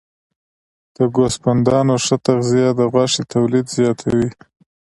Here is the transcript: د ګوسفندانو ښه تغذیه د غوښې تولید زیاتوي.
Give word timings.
د 0.95 0.97
ګوسفندانو 1.15 1.95
ښه 2.05 2.15
تغذیه 2.25 2.69
د 2.79 2.81
غوښې 2.91 3.23
تولید 3.33 3.65
زیاتوي. 3.77 4.27